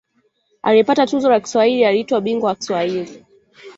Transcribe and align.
Aliyepata 0.61 1.07
tuzo 1.07 1.29
la 1.29 1.39
Kiswahili 1.39 1.85
aliitwa 1.85 2.21
‘Bingwa 2.21 2.49
wa 2.49 2.55
Kiswahili’. 2.55 3.25